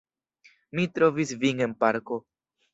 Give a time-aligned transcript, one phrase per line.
[0.79, 2.21] Mi trovis vin en parko!